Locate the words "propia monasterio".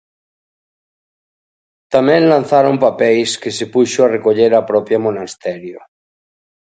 4.71-5.77